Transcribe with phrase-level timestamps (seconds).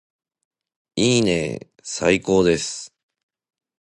[0.95, 2.91] いいねーー最高です